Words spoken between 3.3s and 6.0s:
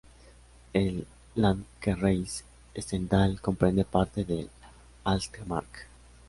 comprende parte del Altmark.